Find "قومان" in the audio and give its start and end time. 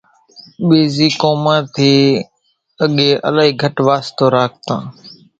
1.21-1.59